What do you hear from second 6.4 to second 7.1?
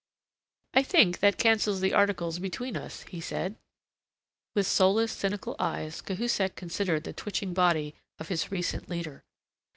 considered